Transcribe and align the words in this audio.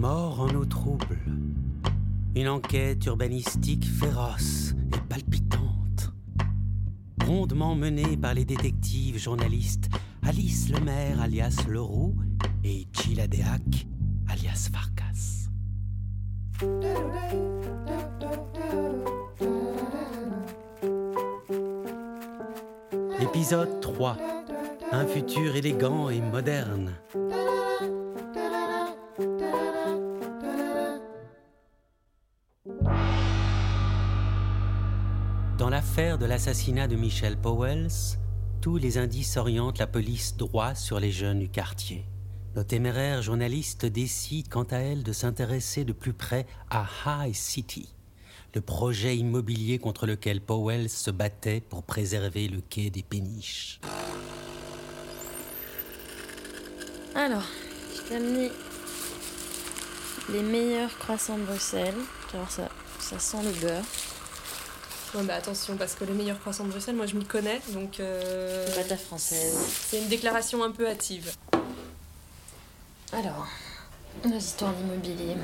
Mort 0.00 0.40
en 0.40 0.54
eau 0.54 0.64
trouble. 0.64 1.18
Une 2.34 2.48
enquête 2.48 3.04
urbanistique 3.04 3.84
féroce 3.84 4.72
et 4.94 5.00
palpitante. 5.10 6.14
Rondement 7.26 7.74
menée 7.74 8.16
par 8.16 8.32
les 8.32 8.46
détectives 8.46 9.18
journalistes 9.18 9.90
Alice 10.22 10.70
Lemaire 10.70 11.20
alias 11.20 11.66
Leroux 11.68 12.16
et 12.64 12.88
Gilles 12.94 13.20
Adéac 13.20 13.86
alias 14.26 14.70
Farkas. 14.72 15.50
Épisode 23.20 23.80
3. 23.82 24.16
Un 24.92 25.06
futur 25.06 25.56
élégant 25.56 26.08
et 26.08 26.22
moderne. 26.22 26.94
L'assassinat 36.40 36.88
de 36.88 36.96
Michel 36.96 37.36
Powells, 37.36 38.16
tous 38.62 38.78
les 38.78 38.96
indices 38.96 39.36
orientent 39.36 39.76
la 39.76 39.86
police 39.86 40.38
droit 40.38 40.74
sur 40.74 40.98
les 40.98 41.12
jeunes 41.12 41.40
du 41.40 41.50
quartier. 41.50 42.06
Nos 42.56 42.64
téméraires 42.64 43.20
journalistes 43.20 43.84
décident 43.84 44.48
quant 44.50 44.66
à 44.70 44.78
elle 44.78 45.02
de 45.02 45.12
s'intéresser 45.12 45.84
de 45.84 45.92
plus 45.92 46.14
près 46.14 46.46
à 46.70 46.86
High 47.04 47.34
City, 47.34 47.94
le 48.54 48.62
projet 48.62 49.18
immobilier 49.18 49.78
contre 49.78 50.06
lequel 50.06 50.40
Powell 50.40 50.88
se 50.88 51.10
battait 51.10 51.60
pour 51.60 51.82
préserver 51.82 52.48
le 52.48 52.62
quai 52.62 52.88
des 52.88 53.02
péniches. 53.02 53.78
Alors, 57.14 57.44
je 57.94 58.08
t'ai 58.08 58.16
amené 58.16 58.50
les 60.32 60.42
meilleurs 60.42 60.96
croissants 60.96 61.36
de 61.36 61.44
Bruxelles. 61.44 62.00
Tu 62.30 62.36
ça, 62.48 62.70
ça 62.98 63.18
sent 63.18 63.42
le 63.44 63.60
beurre. 63.60 63.84
Ouais, 65.14 65.24
bah 65.24 65.34
attention, 65.34 65.76
parce 65.76 65.94
que 65.94 66.04
les 66.04 66.12
meilleurs 66.12 66.38
croissants 66.38 66.64
de 66.64 66.70
Bruxelles, 66.70 66.94
moi 66.94 67.06
je 67.06 67.16
m'y 67.16 67.24
connais, 67.24 67.60
donc. 67.70 67.98
Euh... 67.98 68.64
C'est 68.68 68.82
pas 68.82 68.88
ta 68.88 68.96
française. 68.96 69.58
C'est 69.88 69.98
une 69.98 70.08
déclaration 70.08 70.62
un 70.62 70.70
peu 70.70 70.86
hâtive. 70.88 71.32
Alors, 73.12 73.48
nos 74.24 74.36
histoires 74.36 74.72
d'immobilier. 74.72 75.34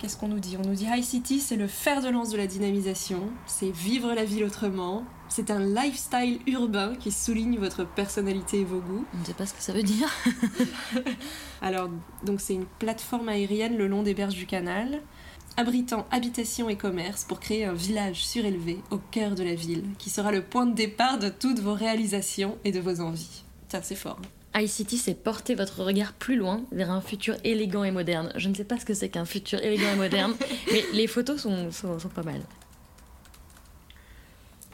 Qu'est-ce 0.00 0.16
qu'on 0.16 0.28
nous 0.28 0.40
dit? 0.40 0.56
On 0.56 0.66
nous 0.66 0.74
dit 0.74 0.86
High 0.92 1.04
City, 1.04 1.40
c'est 1.40 1.56
le 1.56 1.68
fer 1.68 2.02
de 2.02 2.08
lance 2.08 2.30
de 2.30 2.36
la 2.36 2.46
dynamisation, 2.46 3.30
c'est 3.46 3.70
vivre 3.70 4.12
la 4.12 4.24
ville 4.24 4.44
autrement, 4.44 5.04
c'est 5.28 5.50
un 5.50 5.58
lifestyle 5.58 6.40
urbain 6.46 6.94
qui 6.96 7.10
souligne 7.10 7.58
votre 7.58 7.84
personnalité 7.84 8.60
et 8.60 8.64
vos 8.64 8.80
goûts. 8.80 9.04
On 9.14 9.20
ne 9.20 9.24
sait 9.24 9.34
pas 9.34 9.46
ce 9.46 9.54
que 9.54 9.62
ça 9.62 9.72
veut 9.72 9.82
dire. 9.82 10.08
Alors, 11.62 11.88
donc 12.24 12.40
c'est 12.40 12.54
une 12.54 12.66
plateforme 12.66 13.28
aérienne 13.28 13.76
le 13.76 13.86
long 13.86 14.02
des 14.02 14.14
berges 14.14 14.34
du 14.34 14.46
canal, 14.46 15.00
abritant 15.56 16.06
habitation 16.10 16.68
et 16.68 16.76
commerce 16.76 17.24
pour 17.24 17.40
créer 17.40 17.64
un 17.64 17.72
village 17.72 18.26
surélevé 18.26 18.78
au 18.90 18.98
cœur 18.98 19.34
de 19.34 19.42
la 19.42 19.54
ville, 19.54 19.84
qui 19.98 20.10
sera 20.10 20.32
le 20.32 20.42
point 20.42 20.66
de 20.66 20.74
départ 20.74 21.18
de 21.18 21.28
toutes 21.28 21.60
vos 21.60 21.74
réalisations 21.74 22.58
et 22.64 22.72
de 22.72 22.80
vos 22.80 23.00
envies. 23.00 23.44
Tiens, 23.68 23.80
c'est 23.82 23.96
fort. 23.96 24.20
iCity, 24.54 24.98
c'est 24.98 25.14
porter 25.14 25.54
votre 25.54 25.82
regard 25.82 26.12
plus 26.12 26.36
loin 26.36 26.62
vers 26.72 26.90
un 26.90 27.00
futur 27.00 27.36
élégant 27.44 27.84
et 27.84 27.90
moderne. 27.90 28.32
Je 28.36 28.48
ne 28.48 28.54
sais 28.54 28.64
pas 28.64 28.78
ce 28.78 28.84
que 28.84 28.94
c'est 28.94 29.08
qu'un 29.08 29.24
futur 29.24 29.60
élégant 29.62 29.92
et 29.92 29.96
moderne, 29.96 30.34
mais 30.72 30.84
les 30.92 31.06
photos 31.06 31.40
sont, 31.40 31.70
sont, 31.72 31.98
sont, 31.98 32.08
pas 32.08 32.22
mal. 32.22 32.40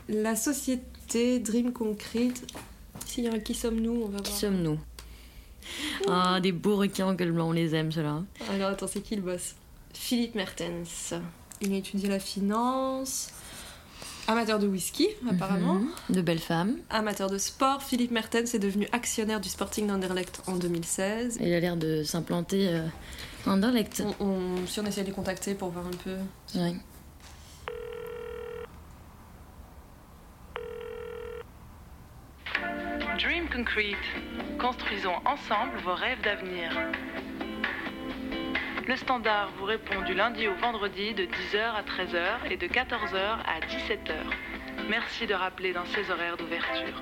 La 0.08 0.36
société 0.36 1.38
Dream 1.38 1.72
Concrete. 1.72 2.44
Si, 3.06 3.28
qui 3.44 3.54
sommes-nous 3.54 3.92
On 3.92 4.06
va 4.06 4.18
voir. 4.18 4.22
Qui 4.22 4.32
sommes-nous? 4.32 4.78
Ah, 6.08 6.40
des 6.40 6.52
beaux 6.52 6.76
requins 6.76 7.06
en 7.06 7.14
gueule 7.14 7.32
blanc, 7.32 7.48
on 7.48 7.52
les 7.52 7.74
aime, 7.74 7.92
ceux-là. 7.92 8.22
Alors, 8.50 8.70
attends, 8.70 8.88
c'est 8.88 9.00
qui 9.00 9.16
le 9.16 9.22
boss? 9.22 9.54
Philippe 9.92 10.34
Mertens. 10.34 11.14
Il 11.60 11.72
a 11.72 11.76
étudié 11.76 12.08
la 12.08 12.18
finance. 12.18 13.30
Amateur 14.28 14.58
de 14.58 14.66
whisky, 14.68 15.08
apparemment. 15.28 15.74
Mm 15.74 15.88
-hmm. 15.88 16.14
De 16.14 16.22
belles 16.22 16.38
femmes. 16.38 16.76
Amateur 16.90 17.28
de 17.28 17.38
sport, 17.38 17.82
Philippe 17.82 18.12
Mertens 18.12 18.54
est 18.54 18.60
devenu 18.60 18.86
actionnaire 18.92 19.40
du 19.40 19.48
Sporting 19.48 19.86
d'Anderlecht 19.86 20.42
en 20.46 20.56
2016. 20.56 21.38
Il 21.40 21.52
a 21.52 21.60
l'air 21.60 21.76
de 21.76 22.04
s'implanter 22.04 22.68
euh, 22.68 22.86
à 23.46 23.50
Anderlecht. 23.50 24.02
On, 24.20 24.24
on, 24.26 24.66
si 24.66 24.78
on 24.80 24.86
essaie 24.86 25.02
de 25.02 25.08
les 25.08 25.12
contacter 25.12 25.54
pour 25.54 25.70
voir 25.70 25.86
un 25.86 25.96
peu. 26.04 26.16
Oui. 26.54 26.76
Dream 33.18 33.48
Concrete. 33.48 34.06
Construisons 34.58 35.18
ensemble 35.24 35.78
vos 35.84 35.94
rêves 35.94 36.22
d'avenir. 36.22 36.70
Le 38.86 38.96
standard 38.96 39.50
vous 39.58 39.64
répond 39.64 40.02
du 40.02 40.12
lundi 40.12 40.48
au 40.48 40.54
vendredi 40.54 41.14
de 41.14 41.22
10h 41.24 41.58
à 41.60 41.82
13h 41.82 42.50
et 42.50 42.56
de 42.56 42.66
14h 42.66 43.16
à 43.16 43.60
17h. 43.60 44.12
Merci 44.90 45.26
de 45.26 45.34
rappeler 45.34 45.72
dans 45.72 45.84
ces 45.86 46.10
horaires 46.10 46.36
d'ouverture. 46.36 47.00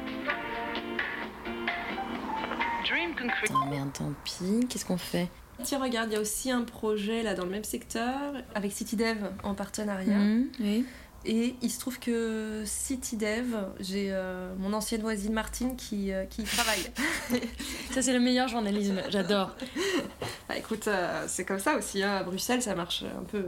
Dream 2.87 3.15
Concrete. 3.17 3.51
Oh 3.55 3.67
merde, 3.71 3.93
tant 3.95 4.13
pis. 4.25 4.67
Qu'est-ce 4.69 4.85
qu'on 4.85 4.99
fait? 4.99 5.29
Tiens, 5.63 5.83
regarde, 5.83 6.11
il 6.11 6.15
y 6.15 6.17
a 6.17 6.21
aussi 6.21 6.51
un 6.51 6.63
projet 6.63 7.23
là 7.23 7.35
dans 7.35 7.45
le 7.45 7.51
même 7.51 7.65
secteur 7.65 8.35
avec 8.55 8.73
CityDev 8.73 9.31
en 9.43 9.55
partenariat. 9.55 10.19
Mmh, 10.19 10.49
oui. 10.61 10.85
Et 11.27 11.55
il 11.61 11.71
se 11.71 11.79
trouve 11.79 11.99
que 11.99 12.63
CityDev, 12.65 13.55
j'ai 13.79 14.09
euh, 14.11 14.55
mon 14.59 14.73
ancienne 14.73 15.03
voisine 15.03 15.35
Martine 15.35 15.77
qui, 15.77 16.13
euh, 16.13 16.25
qui 16.25 16.43
y 16.43 16.45
travaille. 16.45 16.91
ça, 17.91 18.01
c'est 18.01 18.15
le 18.15 18.21
meilleur 18.21 18.49
journalisme, 18.49 19.03
j'adore. 19.11 19.51
Bah, 20.49 20.57
écoute, 20.57 20.89
euh, 20.89 21.25
c'est 21.29 21.45
comme 21.45 21.59
ça 21.59 21.77
aussi, 21.77 22.03
hein. 22.03 22.17
à 22.17 22.23
Bruxelles, 22.23 22.63
ça 22.63 22.75
marche 22.75 23.05
un 23.05 23.25
peu. 23.25 23.45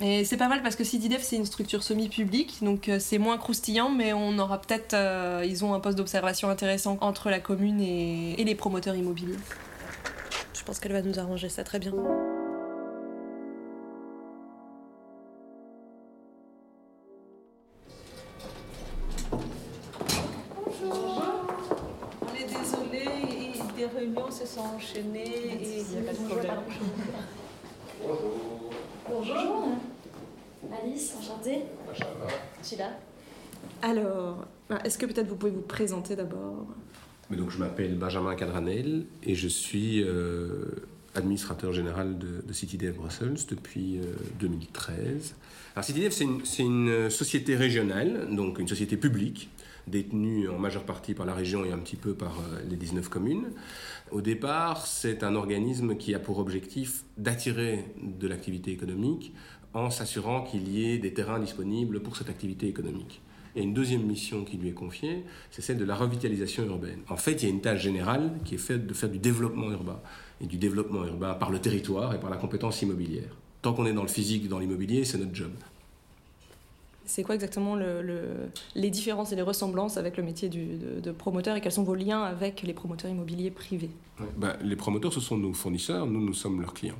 Et 0.00 0.24
c'est 0.24 0.36
pas 0.36 0.48
mal 0.48 0.62
parce 0.62 0.74
que 0.74 0.82
CityDev, 0.82 1.20
c'est 1.22 1.36
une 1.36 1.46
structure 1.46 1.84
semi-publique, 1.84 2.58
donc 2.60 2.90
c'est 2.98 3.18
moins 3.18 3.38
croustillant, 3.38 3.90
mais 3.90 4.12
on 4.12 4.36
aura 4.38 4.60
peut-être. 4.60 4.96
ils 5.44 5.64
ont 5.64 5.74
un 5.74 5.80
poste 5.80 5.96
d'observation 5.96 6.48
intéressant 6.48 6.98
entre 7.00 7.30
la 7.30 7.38
commune 7.38 7.80
et, 7.80 8.40
et 8.40 8.42
les 8.42 8.56
promoteurs 8.56 8.96
immobiliers. 8.96 9.38
Je 10.54 10.64
pense 10.64 10.80
qu'elle 10.80 10.92
va 10.92 11.02
nous 11.02 11.20
arranger 11.20 11.48
ça 11.48 11.62
très 11.62 11.78
bien. 11.78 11.92
Les 23.82 23.88
réunions 23.88 24.30
se 24.30 24.46
sont 24.46 24.60
enchaînées 24.60 25.24
et 25.60 25.80
il 25.80 25.84
n'y 25.84 25.98
a 25.98 26.12
pas 26.12 26.12
de 26.12 26.28
problème. 26.28 26.54
Bonjour. 28.00 28.70
Bonjour. 29.08 29.68
Alice, 30.82 31.14
enchantée. 31.18 31.62
Je 32.60 32.66
suis 32.66 32.76
là. 32.76 32.90
Alors, 33.82 34.46
est-ce 34.84 34.98
que 34.98 35.06
peut-être 35.06 35.26
vous 35.26 35.34
pouvez 35.36 35.50
vous 35.50 35.62
présenter 35.62 36.14
d'abord? 36.14 36.66
Mais 37.28 37.36
donc, 37.36 37.50
je 37.50 37.58
m'appelle 37.58 37.96
Benjamin 37.96 38.36
Cadranel 38.36 39.04
et 39.24 39.34
je 39.34 39.48
suis 39.48 40.04
euh, 40.04 40.64
administrateur 41.16 41.72
général 41.72 42.18
de, 42.18 42.42
de 42.46 42.52
CityDev 42.52 42.94
Brussels 42.96 43.38
depuis 43.48 43.98
euh, 43.98 44.14
2013. 44.38 45.34
Alors, 45.74 45.84
CityDev, 45.84 46.12
c'est 46.12 46.24
une, 46.24 46.42
une 46.58 47.10
société 47.10 47.56
régionale, 47.56 48.28
donc 48.30 48.60
une 48.60 48.68
société 48.68 48.96
publique 48.96 49.50
détenu 49.86 50.48
en 50.48 50.58
majeure 50.58 50.84
partie 50.84 51.14
par 51.14 51.26
la 51.26 51.34
région 51.34 51.64
et 51.64 51.72
un 51.72 51.78
petit 51.78 51.96
peu 51.96 52.14
par 52.14 52.34
les 52.68 52.76
19 52.76 53.08
communes. 53.08 53.52
Au 54.10 54.20
départ, 54.20 54.86
c'est 54.86 55.24
un 55.24 55.34
organisme 55.34 55.96
qui 55.96 56.14
a 56.14 56.18
pour 56.18 56.38
objectif 56.38 57.04
d'attirer 57.16 57.84
de 58.00 58.28
l'activité 58.28 58.70
économique 58.70 59.34
en 59.74 59.90
s'assurant 59.90 60.42
qu'il 60.42 60.68
y 60.68 60.92
ait 60.92 60.98
des 60.98 61.14
terrains 61.14 61.38
disponibles 61.38 62.00
pour 62.00 62.16
cette 62.16 62.28
activité 62.28 62.68
économique. 62.68 63.22
Et 63.54 63.62
une 63.62 63.74
deuxième 63.74 64.04
mission 64.04 64.44
qui 64.44 64.56
lui 64.56 64.68
est 64.68 64.74
confiée, 64.74 65.24
c'est 65.50 65.60
celle 65.60 65.76
de 65.76 65.84
la 65.84 65.94
revitalisation 65.94 66.64
urbaine. 66.64 67.00
En 67.08 67.16
fait, 67.16 67.42
il 67.42 67.44
y 67.44 67.46
a 67.46 67.54
une 67.54 67.60
tâche 67.60 67.82
générale 67.82 68.32
qui 68.44 68.54
est 68.54 68.58
faite 68.58 68.86
de 68.86 68.94
faire 68.94 69.10
du 69.10 69.18
développement 69.18 69.70
urbain, 69.70 70.00
et 70.42 70.46
du 70.46 70.56
développement 70.56 71.06
urbain 71.06 71.34
par 71.34 71.50
le 71.50 71.60
territoire 71.60 72.14
et 72.14 72.20
par 72.20 72.28
la 72.28 72.36
compétence 72.36 72.82
immobilière. 72.82 73.36
Tant 73.62 73.72
qu'on 73.72 73.86
est 73.86 73.92
dans 73.92 74.02
le 74.02 74.08
physique, 74.08 74.48
dans 74.48 74.58
l'immobilier, 74.58 75.04
c'est 75.04 75.18
notre 75.18 75.34
job. 75.34 75.52
C'est 77.04 77.22
quoi 77.22 77.34
exactement 77.34 77.74
le, 77.74 78.00
le, 78.02 78.22
les 78.74 78.90
différences 78.90 79.32
et 79.32 79.36
les 79.36 79.42
ressemblances 79.42 79.96
avec 79.96 80.16
le 80.16 80.22
métier 80.22 80.48
de, 80.48 81.12
promoteur 81.12 81.56
et 81.56 81.60
quels 81.60 81.72
sont 81.72 81.82
vos 81.82 81.94
liens 81.94 82.22
avec 82.22 82.62
les 82.62 82.72
promoteurs 82.72 83.10
immobiliers 83.10 83.50
privés? 83.50 83.90
Bah, 84.36 84.56
Les 84.62 84.76
promoteurs, 84.76 85.12
ce 85.12 85.20
sont 85.20 85.36
nos 85.36 85.52
fournisseurs, 85.52 86.06
nous, 86.06 86.24
nous 86.24 86.34
sommes 86.34 86.60
leurs 86.60 86.74
clients. 86.74 86.98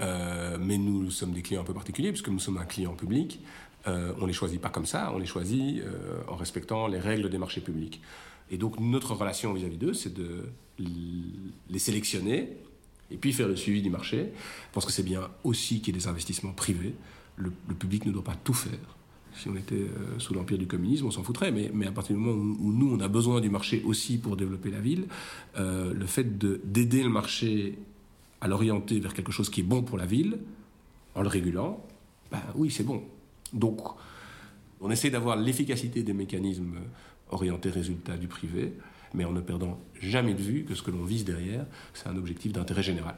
Euh, 0.00 0.58
mais 0.60 0.78
nous, 0.78 1.10
sommes 1.10 1.32
des 1.32 1.42
clients 1.42 1.62
un 1.62 1.64
peu 1.64 1.74
particuliers 1.74 2.10
puisque 2.10 2.28
nous 2.28 2.38
sommes 2.38 2.58
un 2.58 2.64
client 2.64 2.94
public. 2.94 3.40
Euh, 3.86 4.12
on 4.18 4.22
ne 4.22 4.26
les 4.26 4.32
choisit 4.32 4.60
pas 4.60 4.68
comme 4.68 4.86
ça, 4.86 5.12
on 5.14 5.18
les 5.18 5.26
choisit 5.26 5.82
euh, 5.82 6.20
en 6.28 6.36
respectant 6.36 6.86
les 6.86 6.98
règles 6.98 7.30
des 7.30 7.38
marchés 7.38 7.60
publics. 7.60 8.00
Et 8.50 8.58
donc 8.58 8.78
notre 8.80 9.14
relation 9.14 9.52
vis-à-vis 9.52 9.76
d'eux, 9.76 9.94
c'est 9.94 10.12
de 10.12 10.44
les 10.78 11.78
sélectionner 11.78 12.56
et 13.10 13.16
puis 13.16 13.32
faire 13.32 13.48
le 13.48 13.56
suivi 13.56 13.82
du 13.82 13.90
marché. 13.90 14.30
Je 14.34 14.72
pense 14.72 14.84
que 14.84 14.92
c'est 14.92 15.02
bien 15.02 15.28
aussi 15.42 15.80
qu'il 15.80 15.94
y 15.94 15.98
ait 15.98 16.00
des 16.00 16.06
investissements 16.06 16.52
privés. 16.52 16.94
Le 17.36 17.50
public 17.50 18.04
ne 18.04 18.12
doit 18.12 18.24
pas 18.24 18.36
tout 18.42 18.54
faire 18.54 18.97
si 19.38 19.48
on 19.48 19.56
était 19.56 19.74
euh, 19.74 20.18
sous 20.18 20.34
l'empire 20.34 20.58
du 20.58 20.66
communisme, 20.66 21.06
on 21.06 21.10
s'en 21.10 21.22
foutrait, 21.22 21.52
mais, 21.52 21.86
à 21.86 21.92
partir 21.92 22.16
du 22.16 22.22
moment 22.22 22.36
où, 22.36 22.56
où, 22.68 22.72
nous, 22.72 22.92
on 22.92 23.00
a 23.00 23.08
besoin 23.08 23.40
du 23.40 23.50
marché 23.50 23.82
aussi 23.84 24.18
pour 24.18 24.36
développer 24.36 24.70
la 24.70 24.80
ville, 24.80 25.06
euh, 25.56 25.94
le 25.94 26.06
fait 26.06 26.38
d'aider 26.38 27.02
le 27.02 27.08
marché 27.08 27.78
à 28.40 28.48
l'orienter 28.48 29.00
vers 29.00 29.14
quelque 29.14 29.32
chose 29.32 29.48
qui 29.48 29.60
est 29.60 29.64
bon 29.64 29.82
pour 29.82 29.96
la 29.96 30.06
ville, 30.06 30.38
en 31.14 31.22
le 31.22 31.28
régulant, 31.28 31.84
ben 32.30 32.42
oui, 32.54 32.70
c'est 32.70 32.84
bon. 32.84 33.02
Donc, 33.52 33.80
on 34.80 34.90
essaie 34.90 35.10
d'avoir 35.10 35.36
l'efficacité 35.36 36.02
des 36.02 36.12
mécanismes 36.12 36.76
orientés 37.30 37.70
résultats 37.70 38.16
du 38.16 38.28
privé, 38.28 38.74
mais 39.14 39.24
en 39.24 39.32
ne 39.32 39.40
perdant 39.40 39.80
jamais 40.00 40.34
de 40.34 40.42
vue 40.42 40.64
que 40.64 40.74
ce 40.74 40.82
que 40.82 40.90
l'on 40.90 41.04
vise 41.04 41.24
derrière, 41.24 41.64
c'est 41.94 42.08
un 42.08 42.16
objectif 42.16 42.52
d'intérêt 42.52 42.82
général. 42.82 43.16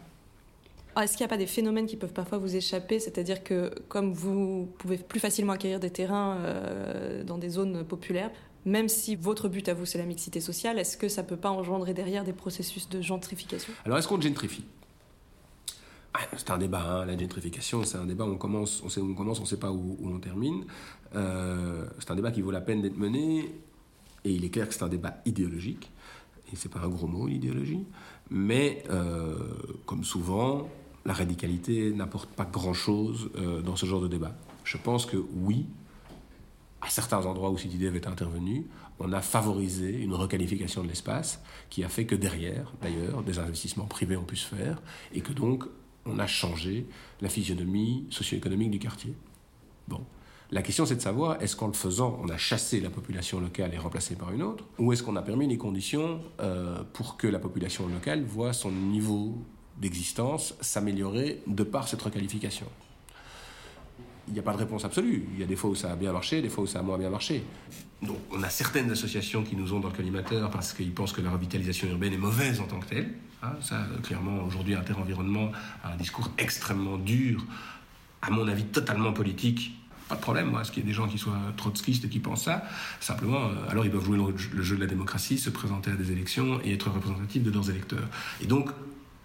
Ah, 0.96 1.04
est-ce 1.04 1.16
qu'il 1.16 1.25
n'y 1.25 1.28
a 1.28 1.28
pas 1.28 1.37
des 1.37 1.46
phénomènes 1.46 1.87
qui 1.87 1.96
peuvent 1.96 2.12
parfois 2.12 2.38
vous 2.38 2.56
échapper? 2.56 2.98
C'est-à-dire 2.98 3.44
que 3.44 3.72
comme 3.88 4.12
vous 4.12 4.69
pouvez 4.78 4.98
plus 4.98 5.20
facilement 5.20 5.52
acquérir 5.52 5.81
des 5.81 5.90
terrains 5.90 6.38
euh, 6.38 7.22
dans 7.22 7.38
des 7.38 7.48
zones 7.48 7.84
populaires, 7.84 8.31
même 8.64 8.88
si 8.88 9.16
votre 9.16 9.48
but 9.48 9.69
à 9.69 9.75
vous 9.75 9.87
c'est 9.87 9.98
la 9.98 10.04
mixité 10.04 10.40
sociale, 10.40 10.78
est-ce 10.78 10.96
que 10.96 11.08
ça 11.08 11.22
peut 11.22 11.37
pas 11.37 11.50
engendrer 11.50 11.94
derrière 11.94 12.25
des 12.25 12.32
processus 12.32 12.88
de 12.88 13.00
gentrification? 13.00 13.72
Alors 13.84 13.98
est-ce 13.98 14.08
qu'on 14.08 14.20
gentrifie? 14.20 14.64
Ah, 16.12 16.20
c'est 16.37 16.50
un 16.50 16.58
débat, 16.58 16.82
hein. 16.82 17.04
la 17.04 17.16
gentrification, 17.16 17.84
c'est 17.84 17.96
un 17.96 18.04
débat 18.04 18.25
où 18.25 18.32
on 18.32 18.37
commence, 18.37 18.82
on 18.84 18.88
sait 18.88 19.00
où 19.00 19.08
on 19.08 19.14
commence, 19.14 19.38
on 19.38 19.42
ne 19.42 19.48
sait 19.48 19.58
pas 19.60 19.70
où, 19.70 19.96
on 20.02 20.19
termine. 20.19 20.64
Euh, 21.14 21.87
c'est 22.00 22.10
un 22.10 22.16
débat 22.16 22.32
qui 22.32 22.42
vaut 22.42 22.50
la 22.50 22.60
peine 22.60 22.82
d'être 22.82 22.98
mené, 22.98 23.54
et 24.25 24.31
il 24.32 24.44
est 24.44 24.50
clair 24.50 24.66
que 24.66 24.75
c'est 24.75 24.82
un 24.82 24.88
débat 24.88 25.19
idéologique, 25.25 25.88
et 26.52 26.56
c'est 26.56 26.69
pas 26.69 26.81
un 26.81 26.88
gros 26.88 27.06
mot, 27.06 27.28
l'idéologie, 27.28 27.84
mais 28.28 28.82
euh, 28.90 29.38
comme 29.87 30.02
souvent, 30.02 30.69
la 31.11 31.15
radicalité 31.15 31.91
n'apporte 31.91 32.31
pas 32.31 32.45
grand-chose 32.45 33.31
euh, 33.35 33.62
dans 33.62 33.75
ce 33.75 33.85
genre 33.85 34.01
de 34.01 34.07
débat. 34.07 34.33
Je 34.62 34.77
pense 34.77 35.07
que 35.07 35.17
oui, 35.17 35.67
à 36.81 36.89
certains 36.89 37.27
endroits 37.27 37.51
où 37.51 37.59
CityDev 37.59 37.97
est 37.97 38.07
intervenu, 38.07 38.69
on 39.01 39.12
a 39.12 39.21
favorisé 39.21 39.91
une 39.91 40.15
requalification 40.15 40.85
de 40.85 40.89
l'espace 40.89 41.43
qui 41.69 41.83
a 41.83 41.89
fait 41.89 42.07
que 42.07 42.15
derrière, 42.15 42.73
d'ailleurs, 42.81 43.25
des 43.25 43.41
investissements 43.41 43.87
privés 43.87 44.17
ont 44.17 44.23
pu 44.23 44.37
se 44.37 44.55
faire 44.55 44.81
et 45.12 45.21
que 45.21 45.33
donc 45.33 45.65
on 46.07 46.21
a 46.21 46.29
changé 46.29 46.87
la 47.21 47.29
physionomie 47.29 48.07
socio-économique 48.11 48.71
du 48.71 48.79
quartier. 48.79 49.12
Bon. 49.89 50.03
La 50.53 50.62
question, 50.62 50.87
c'est 50.87 50.95
de 50.95 51.01
savoir, 51.01 51.43
est-ce 51.43 51.57
qu'en 51.57 51.67
le 51.67 51.73
faisant, 51.73 52.21
on 52.23 52.29
a 52.29 52.37
chassé 52.37 52.81
la 52.81 52.91
population 52.91 53.41
locale 53.41 53.75
et 53.75 53.79
remplacé 53.79 54.15
par 54.15 54.31
une 54.31 54.43
autre, 54.43 54.65
ou 54.79 54.93
est-ce 54.93 55.03
qu'on 55.03 55.17
a 55.17 55.23
permis 55.23 55.49
les 55.49 55.59
conditions 55.59 56.21
euh, 56.41 56.85
pour 56.93 57.17
que 57.17 57.27
la 57.27 57.41
population 57.41 57.89
locale 57.89 58.23
voit 58.23 58.53
son 58.53 58.71
niveau 58.71 59.45
d'existence 59.81 60.55
s'améliorer 60.61 61.43
de 61.47 61.65
par 61.65 61.88
cette 61.88 62.03
requalification 62.03 62.67
il 64.31 64.35
n'y 64.35 64.38
a 64.38 64.43
pas 64.43 64.53
de 64.53 64.59
réponse 64.59 64.85
absolue. 64.85 65.27
Il 65.35 65.41
y 65.41 65.43
a 65.43 65.47
des 65.47 65.56
fois 65.56 65.71
où 65.71 65.75
ça 65.75 65.93
a 65.93 65.97
bien 65.97 66.12
marché, 66.12 66.41
des 66.41 66.49
fois 66.49 66.65
où 66.65 66.67
ça 66.67 66.79
a 66.79 66.82
moins 66.82 66.97
bien 66.97 67.11
marché. 67.11 67.43
Donc 68.00 68.17
on 68.31 68.43
a 68.43 68.49
certaines 68.49 68.91
associations 68.91 69.43
qui 69.43 69.56
nous 69.56 69.75
ont 69.75 69.81
dans 69.81 69.88
le 69.88 69.94
collimateur 69.94 70.50
parce 70.50 70.73
qu'ils 70.73 70.93
pensent 70.93 71.12
que 71.12 71.21
la 71.21 71.31
revitalisation 71.31 71.88
urbaine 71.88 72.12
est 72.12 72.19
mauvaise 72.19 72.61
en 72.61 72.67
tant 72.67 72.79
que 72.79 72.87
telle. 72.87 73.15
Hein, 73.43 73.53
ça, 73.61 73.87
clairement, 74.03 74.44
aujourd'hui, 74.44 74.75
Inter-Environnement 74.75 75.50
a 75.83 75.93
un 75.93 75.97
discours 75.97 76.31
extrêmement 76.38 76.97
dur, 76.97 77.44
à 78.23 78.31
mon 78.31 78.47
avis 78.49 78.65
totalement 78.65 79.12
politique. 79.12 79.73
Pas 80.09 80.17
de 80.17 80.21
problème, 80.21 80.50
moi, 80.50 80.65
ce 80.65 80.73
qu'il 80.73 80.83
y 80.83 80.87
ait 80.87 80.88
des 80.88 80.94
gens 80.94 81.09
qui 81.09 81.19
soient 81.19 81.38
trotskistes 81.56 82.05
et 82.05 82.09
qui 82.09 82.19
pensent 82.21 82.44
ça? 82.44 82.65
Simplement, 83.00 83.47
euh, 83.47 83.71
alors 83.71 83.85
ils 83.85 83.91
doivent 83.91 84.05
jouer 84.05 84.19
le 84.53 84.62
jeu 84.62 84.76
de 84.76 84.81
la 84.81 84.87
démocratie, 84.87 85.38
se 85.38 85.50
présenter 85.50 85.91
à 85.91 85.94
des 85.94 86.12
élections 86.12 86.61
et 86.65 86.75
être 86.75 86.91
représentatifs 86.91 87.43
de 87.43 87.50
leurs 87.50 87.71
électeurs. 87.71 88.09
Et 88.43 88.47
donc, 88.47 88.71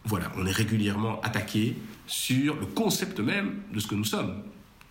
voilà, 0.06 0.32
on 0.38 0.46
est 0.46 0.52
régulièrement 0.52 1.20
attaqué 1.22 1.76
sur 2.08 2.56
le 2.56 2.66
concept 2.66 3.20
même 3.20 3.62
de 3.74 3.80
ce 3.80 3.88
que 3.88 3.96
nous 3.96 4.06
sommes 4.06 4.44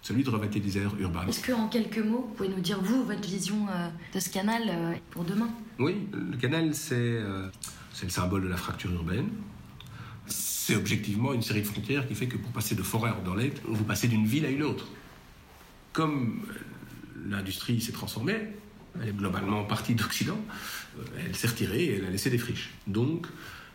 celui 0.04 0.22
de 0.22 0.28
revitaliser 0.28 0.82
urbain. 1.00 1.26
Est-ce 1.26 1.50
qu'en 1.50 1.66
quelques 1.68 1.98
mots, 1.98 2.26
vous 2.28 2.34
pouvez 2.34 2.50
nous 2.50 2.60
dire, 2.60 2.78
vous, 2.82 3.04
votre 3.04 3.26
vision 3.26 3.66
euh, 3.70 3.88
de 4.14 4.20
ce 4.20 4.28
canal 4.28 4.62
euh, 4.68 4.94
pour 5.10 5.24
demain? 5.24 5.48
Oui, 5.78 5.96
le 6.12 6.36
canal, 6.36 6.74
c'est 6.74 6.94
euh, 6.94 7.48
c'est 7.94 8.04
le 8.04 8.10
symbole 8.10 8.42
de 8.42 8.48
la 8.48 8.58
fracture 8.58 8.92
urbaine. 8.92 9.28
C'est 10.26 10.76
objectivement 10.76 11.32
une 11.32 11.40
série 11.40 11.62
de 11.62 11.66
frontières 11.66 12.06
qui 12.06 12.14
fait 12.14 12.26
que 12.26 12.36
pour 12.36 12.52
passer 12.52 12.74
de 12.74 12.82
forêt 12.82 13.10
à 13.10 13.14
Dorlet, 13.24 13.54
vous 13.66 13.84
passez 13.84 14.06
d'une 14.06 14.26
ville 14.26 14.44
à 14.44 14.50
une 14.50 14.62
autre. 14.62 14.86
Comme 15.94 16.42
l'industrie 17.26 17.80
s'est 17.80 17.92
transformée, 17.92 18.48
elle 19.00 19.08
est 19.08 19.12
globalement 19.12 19.64
partie 19.64 19.94
d'Occident, 19.94 20.38
elle 21.18 21.34
s'est 21.34 21.48
retirée 21.48 21.84
et 21.84 21.96
elle 21.96 22.04
a 22.06 22.10
laissé 22.10 22.28
des 22.28 22.38
friches. 22.38 22.70
Donc, 22.86 23.26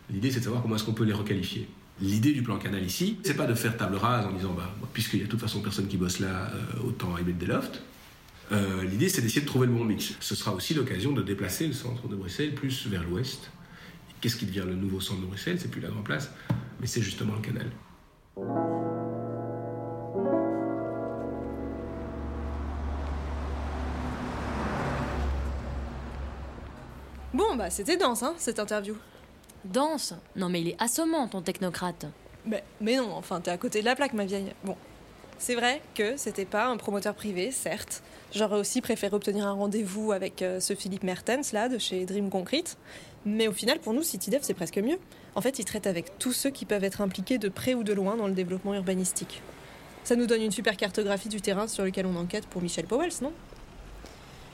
l'idée, 0.09 0.31
c'est 0.31 0.39
de 0.39 0.43
savoir 0.45 0.61
comment 0.61 0.75
est-ce 0.75 0.83
qu'on 0.83 0.93
peut 0.93 1.03
les 1.03 1.13
requalifier. 1.13 1.67
L'idée 2.01 2.31
du 2.31 2.43
plan 2.43 2.57
canal 2.57 2.83
ici, 2.83 3.17
c'est 3.23 3.35
pas 3.35 3.45
de 3.45 3.53
faire 3.53 3.75
table 3.75 3.95
rase 3.95 4.25
en 4.25 4.31
disant, 4.31 4.53
bah, 4.53 4.73
puisqu'il 4.93 5.19
y 5.19 5.21
a 5.23 5.25
de 5.25 5.29
toute 5.29 5.41
façon 5.41 5.61
personne 5.61 5.87
qui 5.87 5.97
bosse 5.97 6.19
là, 6.19 6.49
euh, 6.53 6.87
autant 6.87 7.17
y 7.17 7.23
mettre 7.23 7.37
des 7.37 7.45
lofts. 7.45 7.81
Euh, 8.51 8.83
l'idée, 8.83 9.09
c'est 9.09 9.21
d'essayer 9.21 9.41
de 9.41 9.45
trouver 9.45 9.67
le 9.67 9.73
bon 9.73 9.83
mix. 9.83 10.15
Ce 10.19 10.33
sera 10.33 10.53
aussi 10.53 10.73
l'occasion 10.73 11.11
de 11.11 11.21
déplacer 11.21 11.67
le 11.67 11.73
centre 11.73 12.07
de 12.07 12.15
Bruxelles 12.15 12.55
plus 12.55 12.87
vers 12.87 13.03
l'ouest. 13.03 13.51
Qu'est-ce 14.21 14.37
qui 14.37 14.45
devient 14.45 14.63
le 14.65 14.75
nouveau 14.75 14.99
centre 15.01 15.21
de 15.21 15.25
Bruxelles? 15.25 15.59
C'est 15.59 15.69
plus 15.69 15.81
la 15.81 15.89
grande 15.89 16.05
place, 16.05 16.31
mais 16.79 16.87
c'est 16.87 17.01
justement 17.01 17.35
le 17.35 17.41
canal. 17.41 17.69
Bon, 27.33 27.55
bah 27.55 27.69
c'était 27.69 27.97
dense, 27.97 28.23
hein, 28.23 28.33
cette 28.37 28.59
interview. 28.59 28.95
Danse 29.65 30.13
Non 30.35 30.49
mais 30.49 30.61
il 30.61 30.69
est 30.69 30.81
assommant 30.81 31.27
ton 31.27 31.41
technocrate. 31.41 32.05
Mais, 32.45 32.63
mais 32.81 32.97
non, 32.97 33.11
enfin 33.13 33.41
t'es 33.41 33.51
à 33.51 33.57
côté 33.57 33.81
de 33.81 33.85
la 33.85 33.95
plaque 33.95 34.13
ma 34.13 34.25
vieille. 34.25 34.53
Bon. 34.63 34.75
C'est 35.37 35.55
vrai 35.55 35.81
que 35.95 36.17
c'était 36.17 36.45
pas 36.45 36.65
un 36.65 36.75
promoteur 36.75 37.15
privé, 37.15 37.51
certes. 37.51 38.03
J'aurais 38.33 38.59
aussi 38.59 38.81
préféré 38.81 39.15
obtenir 39.15 39.47
un 39.47 39.53
rendez-vous 39.53 40.11
avec 40.11 40.41
euh, 40.41 40.59
ce 40.59 40.75
Philippe 40.75 41.03
Mertens 41.03 41.53
là 41.53 41.69
de 41.69 41.77
chez 41.77 42.05
Dream 42.05 42.29
Concrete. 42.29 42.77
Mais 43.25 43.47
au 43.47 43.53
final 43.53 43.79
pour 43.79 43.93
nous 43.93 44.03
CityDev 44.03 44.41
c'est 44.43 44.53
presque 44.53 44.77
mieux. 44.77 44.99
En 45.35 45.41
fait 45.41 45.59
il 45.59 45.65
traite 45.65 45.87
avec 45.87 46.17
tous 46.19 46.33
ceux 46.33 46.49
qui 46.49 46.65
peuvent 46.65 46.83
être 46.83 47.01
impliqués 47.01 47.37
de 47.37 47.49
près 47.49 47.73
ou 47.73 47.83
de 47.83 47.93
loin 47.93 48.17
dans 48.17 48.27
le 48.27 48.33
développement 48.33 48.73
urbanistique. 48.73 49.41
Ça 50.03 50.15
nous 50.15 50.25
donne 50.25 50.41
une 50.41 50.51
super 50.51 50.75
cartographie 50.75 51.29
du 51.29 51.41
terrain 51.41 51.67
sur 51.67 51.83
lequel 51.83 52.05
on 52.05 52.15
enquête 52.15 52.47
pour 52.47 52.61
Michel 52.61 52.85
Powells, 52.85 53.21
non? 53.21 53.31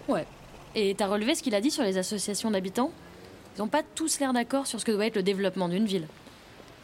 Ouais. 0.08 0.26
Et 0.76 0.94
t'as 0.96 1.08
relevé 1.08 1.36
ce 1.36 1.42
qu'il 1.42 1.56
a 1.56 1.62
dit 1.62 1.72
sur 1.72 1.84
les 1.84 1.98
associations 1.98 2.52
d'habitants? 2.52 2.92
Ils 3.56 3.62
n'ont 3.62 3.68
pas 3.68 3.84
tous 3.84 4.20
l'air 4.20 4.34
d'accord 4.34 4.68
sur 4.68 4.80
ce 4.80 4.86
que 4.86 4.92
doit 4.92 5.06
être 5.06 5.16
le 5.16 5.24
développement 5.24 5.70
d'une 5.70 5.86
ville. 5.86 6.08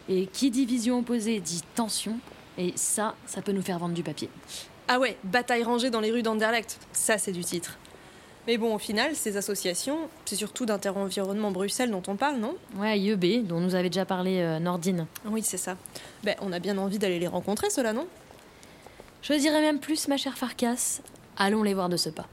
Et 0.09 0.27
qui 0.27 0.51
dit 0.51 0.65
vision 0.65 1.00
opposée 1.00 1.39
dit 1.39 1.62
tension, 1.75 2.18
et 2.57 2.73
ça, 2.75 3.15
ça 3.25 3.41
peut 3.41 3.51
nous 3.51 3.62
faire 3.62 3.79
vendre 3.79 3.94
du 3.94 4.03
papier. 4.03 4.29
Ah 4.88 5.00
ouais, 5.00 5.18
bataille 5.23 5.63
rangée 5.63 5.89
dans 5.89 6.01
les 6.01 6.12
rues 6.12 6.23
d'Anderlecht, 6.23 6.79
ça 6.91 7.18
c'est 7.18 7.31
du 7.31 7.44
titre. 7.44 7.77
Mais 8.47 8.57
bon, 8.57 8.73
au 8.73 8.79
final, 8.79 9.15
ces 9.15 9.38
associations, 9.38 9.97
c'est 10.25 10.35
surtout 10.35 10.66
d'Inter-Environnement 10.66 11.51
Bruxelles 11.51 11.92
dont 11.92 12.01
on 12.07 12.16
parle, 12.16 12.37
non? 12.37 12.56
Ouais, 12.75 12.99
IEB, 12.99 13.45
dont 13.45 13.59
nous 13.59 13.75
avait 13.75 13.90
déjà 13.90 14.06
parlé 14.06 14.40
euh, 14.40 14.59
Nordine. 14.59 15.06
Oui, 15.25 15.44
c'est 15.44 15.57
ça. 15.57 15.78
Ben, 16.23 16.35
on 16.42 16.51
a 16.51 16.57
bien 16.59 16.78
envie 16.80 16.97
d'aller 16.97 17.19
les 17.19 17.28
rencontrer, 17.28 17.69
ceux-là, 17.69 17.94
non? 17.94 18.07
Je 19.21 19.33
dirais 19.33 19.61
même 19.61 19.80
plus, 19.80 20.07
ma 20.07 20.18
chère 20.18 20.37
Farkas, 20.37 21.01
allons 21.37 21.61
les 21.61 21.75
voir 21.75 21.87
de 21.87 21.97
ce 21.97 22.09
pas. 22.09 22.28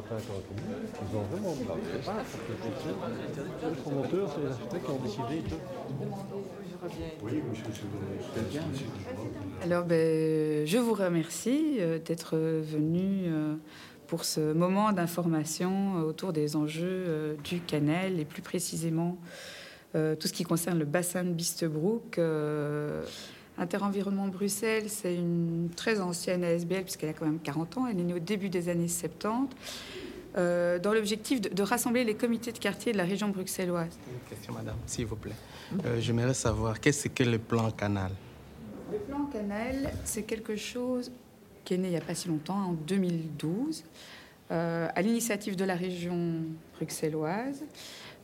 Matin 0.00 0.16
quand 0.26 0.42
Ils 1.10 1.16
ont 1.16 1.22
vraiment 1.22 1.54
pas 1.64 2.22
Les 3.68 3.76
promoteurs, 3.76 4.32
c'est 4.34 4.40
les 4.40 4.52
architectes 4.52 4.84
qui 4.84 4.90
ont 4.90 4.98
décidé 4.98 5.48
de. 5.48 5.56
Oui, 7.22 7.42
Alors, 9.62 9.84
ben, 9.84 10.66
je 10.66 10.78
vous 10.78 10.94
remercie 10.94 11.76
euh, 11.78 11.98
d'être 11.98 12.36
venu 12.36 13.24
euh, 13.26 13.54
pour 14.06 14.24
ce 14.24 14.52
moment 14.52 14.92
d'information 14.92 15.98
euh, 15.98 16.02
autour 16.02 16.32
des 16.32 16.56
enjeux 16.56 17.36
du 17.44 17.60
canal 17.60 18.18
et 18.18 18.24
plus 18.24 18.42
précisément 18.42 19.18
tout 19.92 20.28
ce 20.28 20.32
qui 20.32 20.44
concerne 20.44 20.78
le 20.78 20.84
bassin 20.84 21.24
de 21.24 21.32
Bistebrook. 21.32 22.20
Interenvironnement 23.58 24.28
Bruxelles, 24.28 24.88
c'est 24.88 25.14
une 25.14 25.68
très 25.76 26.00
ancienne 26.00 26.44
ASBL, 26.44 26.82
puisqu'elle 26.82 27.10
a 27.10 27.12
quand 27.12 27.26
même 27.26 27.40
40 27.40 27.78
ans. 27.78 27.86
Elle 27.86 28.00
est 28.00 28.04
née 28.04 28.14
au 28.14 28.18
début 28.18 28.48
des 28.48 28.68
années 28.68 28.88
70, 28.88 29.54
euh, 30.36 30.78
dans 30.78 30.92
l'objectif 30.92 31.40
de, 31.40 31.62
rassembler 31.62 32.04
les 32.04 32.14
comités 32.14 32.52
de 32.52 32.58
quartier 32.58 32.92
de 32.92 32.96
la 32.96 33.04
région 33.04 33.28
bruxelloise. 33.28 33.98
Une 34.12 34.28
question, 34.28 34.52
madame, 34.52 34.76
s'il 34.86 35.06
vous 35.06 35.16
plaît. 35.16 35.34
Euh, 35.84 36.00
J'aimerais 36.00 36.34
savoir, 36.34 36.80
qu'est-ce 36.80 37.08
que 37.08 37.24
le 37.24 37.38
plan 37.38 37.70
canal? 37.72 38.12
Le 38.92 38.98
plan 38.98 39.26
canal, 39.26 39.92
c'est 40.04 40.22
quelque 40.22 40.56
chose 40.56 41.10
qui 41.64 41.74
est 41.74 41.78
né 41.78 41.88
il 41.88 41.90
n'y 41.90 41.96
a 41.96 42.00
pas 42.00 42.14
si 42.14 42.28
longtemps, 42.28 42.70
en 42.70 42.72
2012, 42.72 43.84
euh, 44.50 44.88
à 44.94 45.02
l'initiative 45.02 45.56
de 45.56 45.64
la 45.64 45.74
région 45.74 46.42
bruxelloise. 46.76 47.64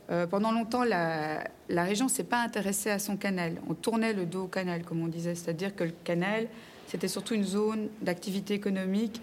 Euh, 0.09 0.25
pendant 0.25 0.51
longtemps, 0.51 0.83
la, 0.83 1.43
région 1.69 2.05
ne 2.05 2.09
s'est 2.11 2.23
pas 2.23 2.41
intéressée 2.41 2.89
à 2.89 2.99
son 2.99 3.17
canal. 3.17 3.53
On 3.69 3.73
tournait 3.73 4.13
le 4.13 4.25
dos 4.25 4.43
au 4.43 4.47
canal, 4.47 4.83
comme 4.83 5.01
on 5.01 5.07
disait. 5.07 5.35
C'est-à-dire 5.35 5.75
que 5.75 5.83
le 5.83 5.93
canal, 6.03 6.47
c'était 6.87 7.07
surtout 7.07 7.33
une 7.33 7.43
zone 7.43 7.89
d'activité 8.01 8.53
économique, 8.53 9.21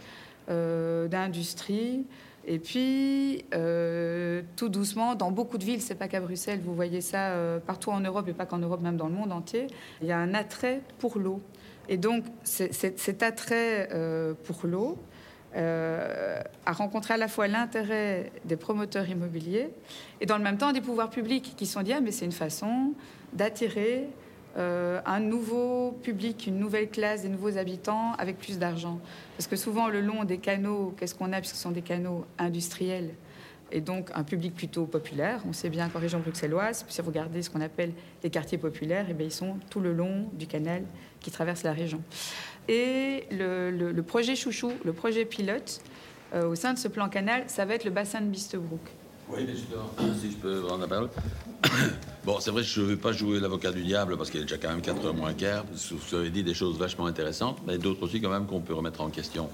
euh, 0.50 1.08
d'industrie, 1.08 2.04
Et 2.46 2.58
puis, 2.58 3.46
euh, 3.54 4.42
tout 4.56 4.68
doucement, 4.68 5.14
dans 5.14 5.30
beaucoup 5.30 5.56
de 5.56 5.64
villes, 5.64 5.80
c'est 5.80 5.94
pas 5.94 6.08
qu'à 6.08 6.20
Bruxelles, 6.20 6.60
vous 6.62 6.74
voyez 6.74 7.00
ça 7.00 7.32
partout 7.66 7.90
en 7.90 8.00
Europe 8.00 8.28
et 8.28 8.34
pas 8.34 8.44
qu'en 8.44 8.58
Europe, 8.58 8.82
même 8.82 8.98
dans 8.98 9.08
le 9.08 9.14
monde 9.14 9.32
entier, 9.32 9.68
il 10.02 10.08
y 10.08 10.12
a 10.12 10.18
un 10.18 10.34
attrait 10.34 10.82
pour 10.98 11.18
l'eau. 11.18 11.40
Et 11.88 11.96
donc, 11.96 12.24
cet 12.44 13.22
attrait 13.22 13.88
pour 14.44 14.66
l'eau 14.66 14.98
a 15.54 16.72
rencontré 16.72 17.14
à 17.14 17.16
la 17.16 17.28
fois 17.28 17.46
l'intérêt 17.46 18.32
des 18.44 18.56
promoteurs 18.56 19.08
immobiliers 19.08 19.70
et 20.20 20.26
dans 20.26 20.36
le 20.36 20.42
même 20.42 20.58
temps 20.58 20.72
des 20.72 20.80
pouvoirs 20.80 21.10
publics 21.10 21.54
qui 21.56 21.66
sont 21.66 21.82
dit 21.82 21.92
ah, 21.92 22.00
mais 22.00 22.10
c'est 22.10 22.24
une 22.24 22.32
façon 22.32 22.92
d'attirer 23.32 24.08
euh, 24.56 25.00
un 25.04 25.18
nouveau 25.18 25.92
public, 26.02 26.46
une 26.46 26.58
nouvelle 26.58 26.88
classe, 26.88 27.22
des 27.22 27.28
nouveaux 27.28 27.58
habitants 27.58 28.12
avec 28.18 28.38
plus 28.38 28.58
d'argent. 28.58 29.00
Parce 29.36 29.48
que 29.48 29.56
souvent, 29.56 29.88
le 29.88 30.00
long 30.00 30.22
des 30.24 30.38
canaux, 30.38 30.94
qu'est-ce 30.96 31.14
qu'on 31.14 31.32
a 31.32 31.40
Puisque 31.40 31.56
ce 31.56 31.62
sont 31.62 31.72
des 31.72 31.82
canaux 31.82 32.24
industriels 32.38 33.10
et 33.72 33.80
donc 33.80 34.10
un 34.14 34.22
public 34.22 34.54
plutôt 34.54 34.86
populaire. 34.86 35.42
On 35.48 35.52
sait 35.52 35.70
bien 35.70 35.88
qu'en 35.88 35.98
région 35.98 36.20
bruxelloise, 36.20 36.84
si 36.88 37.00
vous 37.00 37.08
regardez 37.08 37.42
ce 37.42 37.50
qu'on 37.50 37.60
appelle 37.60 37.92
les 38.22 38.30
quartiers 38.30 38.58
populaires, 38.58 39.06
et 39.08 39.10
eh 39.10 39.14
bien, 39.14 39.26
ils 39.26 39.32
sont 39.32 39.56
tout 39.70 39.80
le 39.80 39.92
long 39.92 40.28
du 40.34 40.46
canal 40.46 40.84
qui 41.18 41.32
traverse 41.32 41.64
la 41.64 41.72
région. 41.72 42.00
Et 42.68 43.24
le, 43.30 44.00
projet 44.02 44.36
Chouchou, 44.36 44.72
le 44.84 44.92
projet 44.92 45.24
pilote, 45.24 45.80
euh, 46.34 46.46
au 46.46 46.54
sein 46.54 46.72
de 46.72 46.78
ce 46.78 46.88
plan 46.88 47.08
canal, 47.08 47.44
ça 47.46 47.64
va 47.64 47.74
être 47.74 47.84
le 47.84 47.90
bassin 47.90 48.20
de 48.20 48.26
Bistebrook. 48.26 48.80
Oui, 49.30 49.46
si 50.20 50.30
je 50.32 50.36
peux 50.36 50.60
prendre 50.62 50.80
la 50.80 50.88
parole. 50.88 51.08
bon, 52.24 52.40
c'est 52.40 52.50
vrai 52.50 52.62
que 52.62 52.68
je 52.68 52.80
ne 52.80 52.86
veux 52.86 52.96
pas 52.96 53.12
jouer 53.12 53.40
l'avocat 53.40 53.72
du 53.72 53.82
diable 53.82 54.16
parce 54.16 54.30
qu'il 54.30 54.40
est 54.40 54.44
déjà 54.44 54.58
quand 54.58 54.70
même 54.70 54.82
4 54.82 55.02
h 55.02 55.16
moins 55.16 55.32
quart. 55.34 55.64
Vous 55.90 56.16
avez 56.16 56.30
dit 56.30 56.42
des 56.42 56.54
choses 56.54 56.78
vachement 56.78 57.06
intéressantes, 57.06 57.58
mais 57.66 57.78
d'autres 57.78 58.02
aussi 58.02 58.20
quand 58.20 58.30
même 58.30 58.46
qu'on 58.46 58.60
peut 58.60 58.74
remettre 58.74 59.00
en 59.00 59.10
question. 59.10 59.48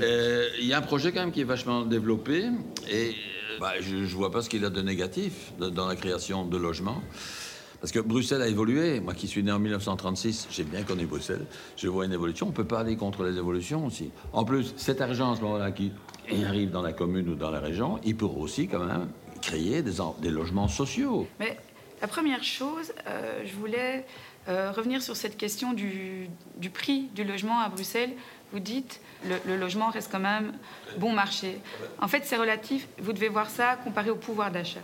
Euh, 0.00 0.48
il 0.60 0.66
y 0.66 0.72
a 0.72 0.78
un 0.78 0.82
projet 0.82 1.12
quand 1.12 1.20
même 1.20 1.32
qui 1.32 1.40
est 1.40 1.44
vachement 1.44 1.82
développé 1.84 2.44
et 2.90 3.14
bah, 3.58 3.72
je 3.80 3.96
ne 3.96 4.06
vois 4.06 4.30
pas 4.30 4.42
ce 4.42 4.48
qu'il 4.48 4.64
a 4.64 4.70
de 4.70 4.82
négatif 4.82 5.52
dans 5.58 5.86
la 5.86 5.96
création 5.96 6.44
de 6.46 6.56
logements. 6.56 7.02
Parce 7.80 7.92
que 7.92 7.98
Bruxelles 7.98 8.42
a 8.42 8.48
évolué. 8.48 9.00
Moi 9.00 9.14
qui 9.14 9.26
suis 9.26 9.42
né 9.42 9.50
en 9.50 9.58
1936, 9.58 10.48
j'ai 10.50 10.64
bien 10.64 10.82
connu 10.82 11.06
Bruxelles. 11.06 11.46
Je 11.76 11.88
vois 11.88 12.04
une 12.04 12.12
évolution. 12.12 12.48
On 12.48 12.52
peut 12.52 12.64
pas 12.64 12.80
aller 12.80 12.96
contre 12.96 13.24
les 13.24 13.38
évolutions 13.38 13.86
aussi. 13.86 14.10
En 14.32 14.44
plus, 14.44 14.74
cet 14.76 15.00
argent 15.00 15.32
à 15.32 15.36
ce 15.36 15.40
moment-là 15.42 15.72
qui 15.72 15.92
arrive 16.46 16.70
dans 16.70 16.82
la 16.82 16.92
commune 16.92 17.28
ou 17.30 17.34
dans 17.34 17.50
la 17.50 17.60
région, 17.60 17.98
il 18.04 18.16
pourrait 18.16 18.40
aussi 18.40 18.68
quand 18.68 18.84
même 18.84 19.08
créer 19.40 19.82
des, 19.82 20.30
logements 20.30 20.68
sociaux. 20.68 21.26
Mais 21.38 21.56
la 22.02 22.08
première 22.08 22.44
chose, 22.44 22.92
euh, 23.06 23.42
je 23.44 23.54
voulais 23.54 24.04
euh, 24.48 24.70
revenir 24.70 25.02
sur 25.02 25.16
cette 25.16 25.36
question 25.36 25.72
du, 25.72 26.28
du, 26.56 26.70
prix 26.70 27.08
du 27.14 27.24
logement 27.24 27.60
à 27.60 27.68
Bruxelles. 27.68 28.12
Vous 28.52 28.60
dites 28.60 29.00
le, 29.26 29.36
le 29.46 29.56
logement 29.56 29.88
reste 29.90 30.10
quand 30.12 30.20
même 30.20 30.52
bon 30.98 31.12
marché. 31.12 31.58
En 32.00 32.08
fait, 32.08 32.24
c'est 32.24 32.36
relatif. 32.36 32.86
Vous 32.98 33.12
devez 33.12 33.28
voir 33.28 33.48
ça 33.48 33.76
comparé 33.76 34.10
au 34.10 34.16
pouvoir 34.16 34.50
d'achat. 34.50 34.80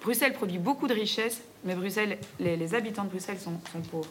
Bruxelles 0.00 0.32
produit 0.32 0.58
beaucoup 0.58 0.86
de 0.86 0.94
richesses, 0.94 1.42
mais 1.64 1.74
Bruxelles, 1.74 2.18
les, 2.38 2.74
habitants 2.74 3.04
de 3.04 3.08
Bruxelles 3.08 3.38
sont, 3.38 3.52
pauvres. 3.90 4.08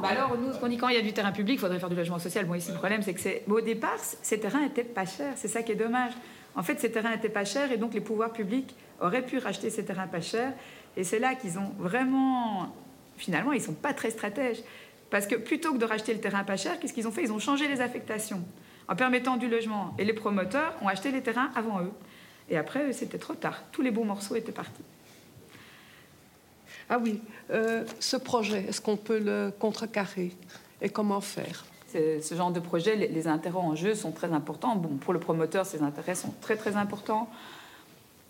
Bah 0.00 0.08
alors, 0.08 0.36
nous, 0.38 0.52
on 0.62 0.68
dit 0.68 0.78
quand 0.78 0.88
il 0.88 0.94
y 0.94 0.98
a 0.98 1.02
du 1.02 1.12
terrain 1.12 1.32
public, 1.32 1.56
il 1.56 1.60
faudrait 1.60 1.78
faire 1.78 1.90
du 1.90 1.96
logement 1.96 2.18
social. 2.18 2.46
Bon, 2.46 2.54
ici, 2.54 2.70
le 2.70 2.78
problème, 2.78 3.02
c'est 3.02 3.12
que 3.12 3.20
c'est. 3.20 3.44
au 3.48 3.60
départ, 3.60 3.98
ces 3.98 4.40
terrains 4.40 4.60
n'étaient 4.60 4.84
pas 4.84 5.04
chers. 5.04 5.34
C'est 5.36 5.48
ça 5.48 5.62
qui 5.62 5.72
est 5.72 5.76
dommage. 5.76 6.12
En 6.56 6.62
fait, 6.62 6.80
ces 6.80 6.90
terrains 6.90 7.10
n'étaient 7.10 7.28
pas 7.28 7.44
chers 7.44 7.70
et 7.70 7.76
donc 7.76 7.92
les 7.92 8.00
pouvoirs 8.00 8.32
publics 8.32 8.74
auraient 9.00 9.24
pu 9.24 9.38
racheter 9.38 9.68
ces 9.70 9.84
terrains 9.84 10.06
pas 10.06 10.20
chers. 10.20 10.52
Et 10.96 11.04
c'est 11.04 11.18
là 11.18 11.34
qu'ils 11.34 11.58
ont 11.58 11.72
vraiment. 11.78 12.74
Finalement, 13.16 13.52
ils 13.52 13.60
ne 13.60 13.64
sont 13.64 13.74
pas 13.74 13.92
très 13.92 14.10
stratèges. 14.10 14.62
Parce 15.10 15.26
que 15.26 15.34
plutôt 15.34 15.72
que 15.72 15.78
de 15.78 15.84
racheter 15.84 16.14
le 16.14 16.20
terrain 16.20 16.44
pas 16.44 16.56
cher, 16.56 16.78
qu'est-ce 16.78 16.94
qu'ils 16.94 17.06
ont 17.06 17.12
fait? 17.12 17.24
Ils 17.24 17.32
ont 17.32 17.38
changé 17.38 17.68
les 17.68 17.80
affectations 17.80 18.42
en 18.88 18.96
permettant 18.96 19.36
du 19.36 19.48
logement. 19.48 19.94
Et 19.98 20.04
les 20.04 20.12
promoteurs 20.12 20.74
ont 20.82 20.88
acheté 20.88 21.10
les 21.10 21.22
terrains 21.22 21.50
avant 21.54 21.80
eux. 21.80 21.92
Et 22.50 22.56
après, 22.56 22.92
c'était 22.92 23.18
trop 23.18 23.34
tard. 23.34 23.62
Tous 23.72 23.80
les 23.80 23.90
beaux 23.90 24.04
morceaux 24.04 24.34
étaient 24.34 24.52
partis. 24.52 24.82
Ah 26.88 26.98
oui, 26.98 27.22
euh, 27.52 27.84
ce 28.00 28.16
projet, 28.16 28.64
est-ce 28.68 28.80
qu'on 28.80 28.96
peut 28.96 29.20
le 29.20 29.52
contrecarrer 29.56 30.32
Et 30.82 30.88
comment 30.88 31.20
faire? 31.20 31.64
Ce 31.92 32.34
genre 32.36 32.52
de 32.52 32.60
projet, 32.60 32.94
les, 32.94 33.26
intérêts 33.26 33.58
en 33.58 33.74
jeu 33.74 33.94
sont 33.94 34.12
très 34.12 34.32
importants. 34.32 34.76
Bon, 34.76 34.96
pour 34.96 35.12
le 35.12 35.18
promoteur, 35.18 35.66
ces 35.66 35.82
intérêts 35.82 36.14
sont 36.14 36.32
très 36.40 36.56
très 36.56 36.76
importants. 36.76 37.28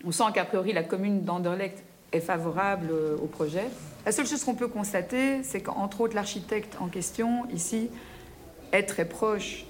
On 0.03 0.11
sent 0.11 0.23
qu'a 0.33 0.45
priori 0.45 0.73
la 0.73 0.83
commune 0.83 1.23
d'Anderlecht 1.23 1.83
est 2.11 2.21
favorable 2.21 2.89
euh, 2.91 3.17
au 3.17 3.27
projet. 3.27 3.65
La 4.05 4.11
seule 4.11 4.25
chose 4.25 4.43
qu'on 4.43 4.55
peut 4.55 4.67
constater, 4.67 5.43
c'est 5.43 5.61
qu'entre 5.61 6.01
autres 6.01 6.15
l'architecte 6.15 6.75
en 6.79 6.87
question 6.87 7.47
ici 7.51 7.89
est 8.71 8.83
très 8.83 9.05
proche 9.05 9.65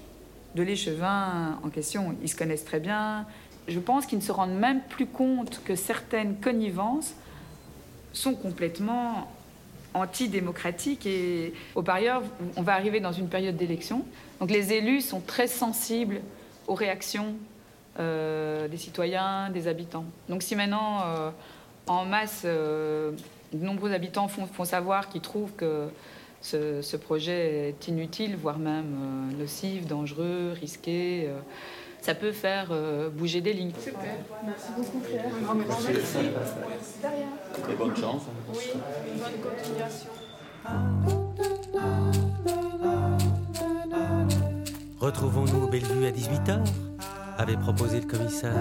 de 0.54 0.62
l'échevin 0.62 1.58
en 1.62 1.68
question. 1.68 2.14
Ils 2.22 2.28
se 2.28 2.36
connaissent 2.36 2.64
très 2.64 2.80
bien, 2.80 3.26
je 3.68 3.78
pense 3.78 4.06
qu'ils 4.06 4.18
ne 4.18 4.22
se 4.22 4.32
rendent 4.32 4.58
même 4.58 4.80
plus 4.88 5.06
compte 5.06 5.62
que 5.64 5.74
certaines 5.74 6.36
connivences 6.36 7.14
sont 8.12 8.34
complètement 8.34 9.28
antidémocratiques 9.94 11.06
et 11.06 11.52
au 11.74 11.82
parieur, 11.82 12.22
on 12.56 12.62
va 12.62 12.74
arriver 12.74 13.00
dans 13.00 13.12
une 13.12 13.28
période 13.28 13.56
d'élection. 13.56 14.04
Donc 14.40 14.50
les 14.50 14.72
élus 14.72 15.02
sont 15.02 15.20
très 15.20 15.46
sensibles 15.46 16.20
aux 16.66 16.74
réactions 16.74 17.34
euh, 17.98 18.68
des 18.68 18.78
citoyens, 18.78 19.50
des 19.50 19.68
habitants. 19.68 20.06
Donc 20.28 20.42
si 20.42 20.56
maintenant, 20.56 21.02
euh, 21.04 21.30
en 21.86 22.04
masse, 22.04 22.42
euh, 22.44 23.12
de 23.52 23.64
nombreux 23.64 23.92
habitants 23.92 24.28
font, 24.28 24.64
savoir 24.64 25.08
qu'ils 25.10 25.20
trouvent 25.20 25.52
que 25.52 25.88
ce, 26.40 26.96
projet 26.96 27.68
est 27.68 27.88
inutile, 27.88 28.36
voire 28.36 28.58
même 28.58 29.34
nocif, 29.38 29.86
dangereux, 29.86 30.54
risqué, 30.58 31.28
ça 32.02 32.14
peut 32.16 32.32
faire 32.32 32.68
euh, 32.72 33.08
bouger 33.08 33.40
des 33.40 33.52
lignes. 33.52 33.72
Super. 33.80 34.16
Merci 34.44 34.66
beaucoup, 34.76 35.00
Claire. 35.00 35.24
Un 35.26 35.42
grand 35.44 35.54
merci. 35.54 35.86
merci. 35.92 36.18
Et 37.70 37.74
bonne 37.76 37.96
chance. 37.96 38.22
Oui, 38.52 38.72
bonne 39.16 39.52
continuation. 39.52 40.10
Retrouvons-nous 44.98 45.64
au 45.64 45.68
Bellevue 45.68 46.06
à 46.06 46.10
18h 46.10 46.60
avait 47.38 47.56
proposé 47.56 48.00
le 48.00 48.06
commissaire. 48.06 48.52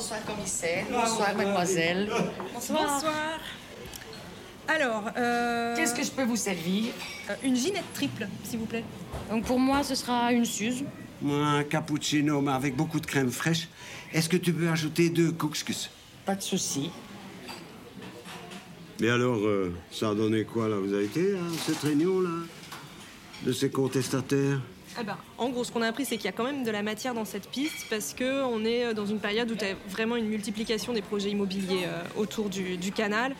Bonsoir, 0.00 1.34
mademoiselle. 1.36 2.08
Bonsoir. 2.54 2.82
Bonsoir. 2.94 3.38
Alors, 4.66 5.04
euh, 5.16 5.76
qu'est-ce 5.76 5.94
que 5.94 6.02
je 6.02 6.10
peux 6.10 6.22
vous 6.24 6.36
servir? 6.36 6.84
euh, 7.28 7.34
Une 7.42 7.54
ginette 7.54 7.84
triple, 7.92 8.26
s'il 8.44 8.60
vous 8.60 8.64
plaît. 8.66 8.84
Donc 9.30 9.44
pour 9.44 9.58
moi, 9.58 9.82
ce 9.82 9.94
sera 9.94 10.32
une 10.32 10.46
suze. 10.46 10.84
Un 11.28 11.64
cappuccino, 11.64 12.40
mais 12.40 12.52
avec 12.52 12.76
beaucoup 12.76 12.98
de 12.98 13.04
crème 13.04 13.30
fraîche. 13.30 13.68
Est-ce 14.14 14.28
que 14.30 14.38
tu 14.38 14.54
peux 14.54 14.68
ajouter 14.70 15.10
deux 15.10 15.32
couscous? 15.32 15.90
Pas 16.24 16.34
de 16.34 16.42
souci. 16.42 16.90
Mais 19.00 19.10
alors, 19.10 19.36
euh, 19.38 19.70
ça 19.90 20.10
a 20.10 20.14
donné 20.14 20.44
quoi, 20.44 20.68
là 20.68 20.76
Vous 20.76 20.94
avez 20.94 21.04
été 21.04 21.34
à 21.34 21.42
cette 21.66 21.78
réunion, 21.80 22.20
là 22.20 22.30
De 23.44 23.52
ces 23.52 23.70
contestataires? 23.70 24.60
Eh 25.00 25.04
ben, 25.04 25.16
en 25.38 25.48
gros, 25.48 25.64
ce 25.64 25.72
qu'on 25.72 25.82
a 25.82 25.88
appris, 25.88 26.04
c'est 26.04 26.16
qu'il 26.16 26.26
y 26.26 26.28
a 26.28 26.32
quand 26.32 26.44
même 26.44 26.62
de 26.62 26.70
la 26.70 26.82
matière 26.82 27.14
dans 27.14 27.24
cette 27.24 27.48
piste 27.48 27.86
parce 27.88 28.14
qu'on 28.14 28.64
est 28.64 28.92
dans 28.94 29.06
une 29.06 29.18
période 29.18 29.50
où 29.50 29.54
tu 29.54 29.64
as 29.64 29.74
vraiment 29.88 30.16
une 30.16 30.26
multiplication 30.26 30.92
des 30.92 31.02
projets 31.02 31.30
immobiliers 31.30 31.84
euh, 31.84 32.02
autour 32.16 32.48
du, 32.48 32.92
canal. 32.92 33.34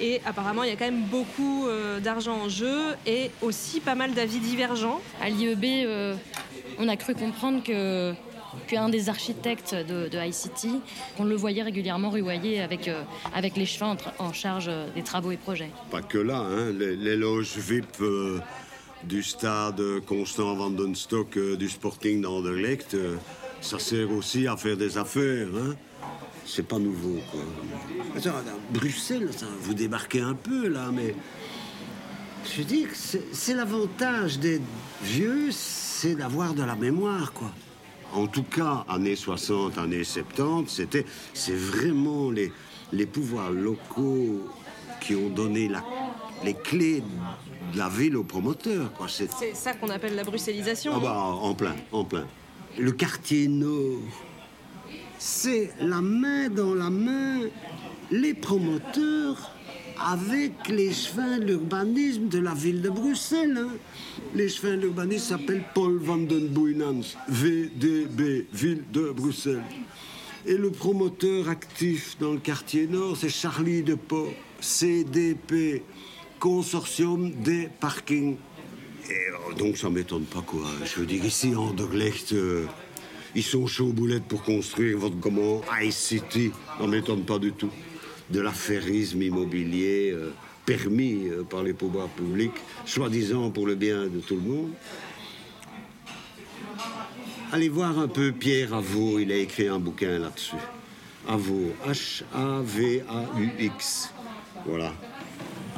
Et 0.00 0.20
apparemment, 0.24 0.62
il 0.62 0.70
y 0.70 0.72
a 0.72 0.76
quand 0.76 0.84
même 0.84 1.04
beaucoup 1.04 1.66
euh, 1.66 2.00
d'argent 2.00 2.36
en 2.44 2.48
jeu 2.48 2.94
et 3.06 3.30
aussi 3.42 3.80
pas 3.80 3.94
mal 3.94 4.14
d'avis 4.14 4.38
divergents. 4.38 5.00
À 5.20 5.28
l'IEB, 5.28 5.64
euh, 5.64 6.14
on 6.78 6.88
a 6.88 6.96
cru 6.96 7.14
comprendre 7.14 7.62
que 7.62 8.14
qu'un 8.66 8.90
des 8.90 9.08
architectes 9.08 9.74
de, 9.74 10.08
de 10.08 10.18
ICT, 10.18 10.68
on 11.18 11.24
le 11.24 11.34
voyait 11.34 11.62
régulièrement 11.62 12.10
ruailler 12.10 12.60
avec, 12.60 12.90
avec 13.34 13.56
les 13.56 13.64
chevaux 13.64 13.96
en, 14.18 14.32
charge 14.34 14.70
des 14.94 15.02
travaux 15.02 15.30
et 15.30 15.38
projets. 15.38 15.70
Pas 15.90 16.02
que 16.02 16.18
là, 16.18 16.36
hein, 16.36 16.70
les, 16.70 16.94
les 16.94 17.16
loges 17.16 17.56
VIP 17.56 18.02
du 19.04 19.22
stade 19.22 19.82
Constant 20.06 20.54
Vandenstock 20.54 21.36
euh, 21.36 21.56
du 21.56 21.68
Sporting 21.68 22.20
d'Anderlecht, 22.20 22.94
euh, 22.94 23.16
ça 23.60 23.78
sert 23.78 24.10
aussi 24.12 24.46
à 24.46 24.56
faire 24.56 24.76
des 24.76 24.98
affaires. 24.98 25.48
Hein 25.56 25.74
c'est 26.44 26.66
pas 26.66 26.78
nouveau, 26.78 27.18
quoi. 27.30 27.40
Bruxelles, 28.70 29.30
vous 29.60 29.74
débarquez 29.74 30.20
un 30.20 30.34
peu, 30.34 30.68
là, 30.68 30.90
mais... 30.92 31.14
Je 32.56 32.62
dis 32.62 32.82
que 32.82 32.96
c'est 33.32 33.54
l'avantage 33.54 34.40
des 34.40 34.60
vieux, 35.02 35.50
c'est 35.52 36.16
d'avoir 36.16 36.54
de 36.54 36.64
la 36.64 36.74
mémoire, 36.74 37.32
quoi. 37.32 37.52
En 38.12 38.26
tout 38.26 38.42
cas, 38.42 38.84
années 38.88 39.16
60, 39.16 39.78
années 39.78 40.04
70, 40.04 40.68
c'était, 40.68 41.06
c'est 41.32 41.54
vraiment 41.54 42.30
les, 42.30 42.52
les 42.92 43.06
pouvoirs 43.06 43.52
locaux 43.52 44.50
qui 45.00 45.14
ont 45.14 45.30
donné 45.30 45.70
les 46.44 46.54
clés 46.54 47.02
la 47.74 47.88
ville 47.88 48.16
aux 48.16 48.24
promoteurs. 48.24 48.90
C'est 49.08 49.54
ça 49.54 49.74
qu'on 49.74 49.88
appelle 49.88 50.14
la 50.14 50.24
bruxellisation. 50.24 50.92
Ah 50.96 51.00
bah, 51.00 51.16
en 51.18 51.54
plein, 51.54 51.74
en 51.92 52.04
plein. 52.04 52.26
Le 52.78 52.92
quartier 52.92 53.48
nord, 53.48 54.00
c'est 55.18 55.72
la 55.80 56.00
main 56.00 56.48
dans 56.48 56.74
la 56.74 56.90
main 56.90 57.40
les 58.10 58.34
promoteurs 58.34 59.50
avec 60.04 60.68
les 60.68 60.92
chemins 60.92 61.38
de 61.38 61.44
l'urbanisme 61.44 62.28
de 62.28 62.38
la 62.38 62.54
ville 62.54 62.82
de 62.82 62.88
Bruxelles. 62.90 63.56
hein. 63.56 63.68
Les 64.34 64.48
chemins 64.48 64.76
de 64.76 64.82
l'urbanisme 64.82 65.28
s'appellent 65.28 65.64
Paul 65.74 65.98
van 65.98 66.16
den 66.18 66.48
Boeynans, 66.48 67.16
VDB, 67.28 68.46
ville 68.52 68.84
de 68.92 69.10
Bruxelles. 69.10 69.62
Et 70.44 70.56
le 70.56 70.70
promoteur 70.70 71.48
actif 71.48 72.16
dans 72.18 72.32
le 72.32 72.38
quartier 72.40 72.86
nord, 72.88 73.16
c'est 73.16 73.28
Charlie 73.28 73.82
Depot, 73.82 74.30
CDP, 74.60 75.82
Consortium 76.42 77.30
des 77.30 77.68
parkings. 77.78 78.36
Et 79.08 79.12
euh, 79.12 79.54
donc 79.56 79.76
ça 79.76 79.88
m'étonne 79.90 80.24
pas 80.24 80.42
quoi. 80.44 80.64
Je 80.84 80.98
veux 80.98 81.06
dire, 81.06 81.24
ici, 81.24 81.54
en 81.54 81.68
Anderlecht, 81.68 82.32
euh, 82.32 82.66
ils 83.36 83.44
sont 83.44 83.68
chauds 83.68 83.92
boulettes 83.92 84.24
pour 84.24 84.42
construire 84.42 84.98
votre 84.98 85.20
comment 85.20 85.60
iCity. 85.80 86.50
Ça 86.80 86.86
m'étonne 86.88 87.24
pas 87.24 87.38
du 87.38 87.52
tout. 87.52 87.70
De 88.28 88.40
l'affairisme 88.40 89.22
immobilier 89.22 90.10
euh, 90.10 90.32
permis 90.66 91.28
euh, 91.28 91.44
par 91.44 91.62
les 91.62 91.74
pouvoirs 91.74 92.08
publics, 92.08 92.50
soi-disant 92.86 93.52
pour 93.52 93.68
le 93.68 93.76
bien 93.76 94.08
de 94.08 94.18
tout 94.18 94.34
le 94.34 94.40
monde. 94.40 94.72
Allez 97.52 97.68
voir 97.68 97.96
un 98.00 98.08
peu 98.08 98.32
Pierre 98.32 98.74
Avaux, 98.74 99.20
il 99.20 99.30
a 99.30 99.36
écrit 99.36 99.68
un 99.68 99.78
bouquin 99.78 100.18
là-dessus. 100.18 100.56
Avaux, 101.28 101.72
H-A-V-A-U-X. 101.86 102.42
Voilà. 104.66 104.92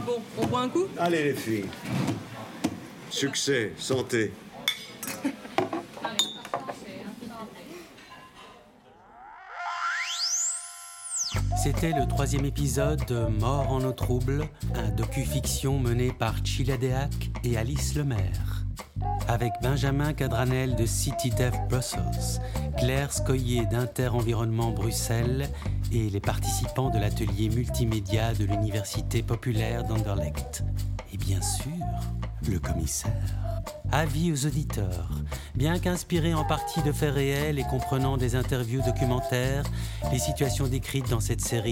Bon, 0.06 0.20
on 0.36 0.46
boit 0.46 0.60
un 0.60 0.68
coup 0.68 0.86
Allez 0.98 1.24
les 1.24 1.34
filles. 1.34 1.64
Succès, 3.08 3.72
santé. 3.78 4.32
C'était 11.62 11.92
le 11.92 12.06
troisième 12.06 12.44
épisode 12.44 13.02
de 13.06 13.26
Mort 13.40 13.70
en 13.70 13.82
eau 13.84 13.92
trouble, 13.92 14.46
un 14.74 14.90
docu-fiction 14.90 15.78
mené 15.78 16.12
par 16.12 16.44
Chila 16.44 16.76
Deac 16.76 17.30
et 17.42 17.56
Alice 17.56 17.94
Lemaire. 17.94 18.66
Avec 19.28 19.52
Benjamin 19.62 20.12
Cadranel 20.12 20.76
de 20.76 20.84
City 20.84 21.30
Dev 21.30 21.54
Brussels, 21.70 22.42
Claire 22.76 23.10
Scoyer 23.10 23.64
d'Inter 23.64 24.08
Environnement 24.08 24.72
Bruxelles 24.72 25.48
et 25.94 26.10
les 26.10 26.20
participants 26.20 26.90
de 26.90 26.98
l'atelier 26.98 27.48
multimédia 27.48 28.34
de 28.34 28.44
l'Université 28.44 29.22
populaire 29.22 29.84
d'Anderlecht. 29.84 30.64
Et 31.12 31.16
bien 31.16 31.40
sûr, 31.40 31.70
le 32.50 32.58
commissaire. 32.58 33.12
Avis 33.92 34.32
aux 34.32 34.46
auditeurs. 34.46 35.08
Bien 35.54 35.78
qu'inspiré 35.78 36.34
en 36.34 36.44
partie 36.44 36.82
de 36.82 36.90
faits 36.90 37.14
réels 37.14 37.60
et 37.60 37.64
comprenant 37.64 38.16
des 38.16 38.34
interviews 38.34 38.82
documentaires, 38.82 39.62
les 40.10 40.18
situations 40.18 40.66
décrites 40.66 41.08
dans 41.08 41.20
cette 41.20 41.40
série 41.40 41.62